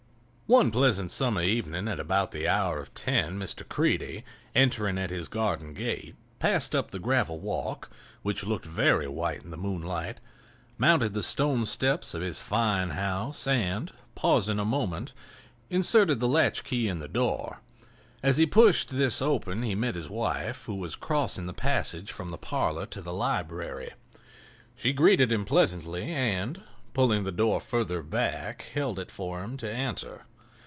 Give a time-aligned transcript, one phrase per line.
[0.59, 3.65] One pleasant summer evening at about the hour of ten Mr.
[3.65, 4.21] Creede,
[4.53, 7.89] entering at his garden gate, passed up the gravel walk,
[8.21, 10.17] which looked very white in the moonlight,
[10.77, 15.13] mounted the stone steps of his fine house and pausing a moment
[15.69, 17.61] inserted his latchkey in the door.
[18.21, 22.27] As he pushed this open he met his wife, who was crossing the passage from
[22.27, 23.93] the parlor to the library.
[24.75, 26.61] She greeted him pleasantly and
[26.93, 30.25] pulling the door further back held it for him to enter.